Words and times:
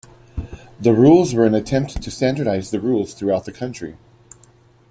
The 0.79 0.95
rules 0.95 1.35
were 1.35 1.45
an 1.45 1.53
attempt 1.53 2.01
to 2.01 2.09
standardize 2.09 2.71
the 2.71 2.79
rules 2.81 3.13
throughout 3.13 3.45
the 3.45 3.51
country. 3.51 3.97